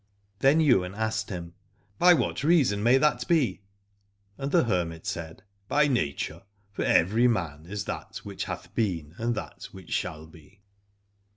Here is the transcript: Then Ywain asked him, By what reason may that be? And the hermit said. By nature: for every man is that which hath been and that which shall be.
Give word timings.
Then 0.39 0.59
Ywain 0.61 0.95
asked 0.95 1.29
him, 1.29 1.53
By 1.99 2.15
what 2.15 2.43
reason 2.43 2.81
may 2.81 2.97
that 2.97 3.27
be? 3.27 3.61
And 4.35 4.51
the 4.51 4.63
hermit 4.63 5.05
said. 5.05 5.43
By 5.67 5.87
nature: 5.87 6.41
for 6.71 6.83
every 6.83 7.27
man 7.27 7.67
is 7.67 7.85
that 7.85 8.17
which 8.23 8.45
hath 8.45 8.73
been 8.73 9.13
and 9.19 9.35
that 9.35 9.65
which 9.65 9.91
shall 9.91 10.25
be. 10.25 10.61